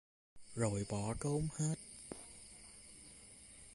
[0.55, 1.75] Rồi bỏ trốn hết